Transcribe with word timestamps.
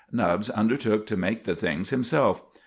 Nubbs 0.11 0.49
undertook 0.49 1.05
to 1.05 1.15
make 1.15 1.43
the 1.43 1.55
things 1.55 1.91
himself. 1.91 2.41